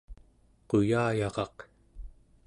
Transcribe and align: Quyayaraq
Quyayaraq 0.69 1.57